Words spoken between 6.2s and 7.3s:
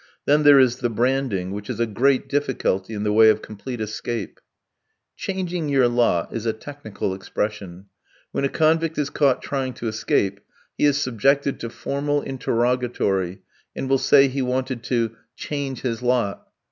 is a technical